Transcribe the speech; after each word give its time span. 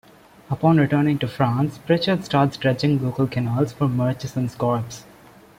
Upon 0.49 0.77
returning 0.77 1.19
to 1.19 1.27
France, 1.27 1.77
Pritchard 1.77 2.25
starts 2.25 2.57
dredging 2.57 3.03
local 3.03 3.27
canals 3.27 3.71
for 3.71 3.87
Murchison's 3.87 4.55
corpse. 4.55 5.03